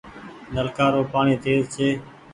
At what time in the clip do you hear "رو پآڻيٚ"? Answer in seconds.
0.93-1.41